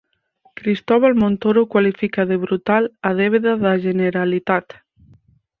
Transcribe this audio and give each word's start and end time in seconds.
Cristóbal 0.55 1.13
Montoro 1.21 1.67
cualifica 1.67 2.21
de 2.25 2.37
brutal 2.43 2.83
a 3.07 3.11
débeda 3.19 3.53
da 3.63 3.73
Generalitat 3.85 4.65